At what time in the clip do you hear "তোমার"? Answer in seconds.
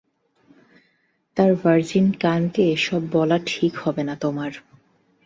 4.15-4.51